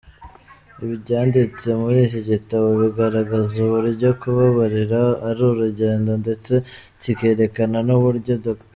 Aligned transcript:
Ibyanditse 0.93 1.67
muri 1.81 1.99
iki 2.07 2.21
gitabo 2.29 2.67
bigaragaraza 2.81 3.53
uburyo 3.65 4.09
kubabarira 4.21 4.99
ari 5.27 5.41
urugendo, 5.51 6.11
ndetse 6.23 6.53
kikerekana 7.01 7.79
n’uburyo 7.87 8.33
Dr. 8.45 8.67